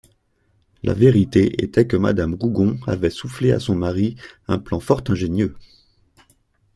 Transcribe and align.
La 0.81 0.95
vérité 0.95 1.63
était 1.63 1.85
que 1.85 1.95
madame 1.95 2.33
Rougon 2.33 2.79
avait 2.87 3.11
soufflé 3.11 3.51
à 3.51 3.59
son 3.59 3.75
mari 3.75 4.15
un 4.47 4.57
plan 4.57 4.79
fort 4.79 5.03
ingénieux. 5.09 5.55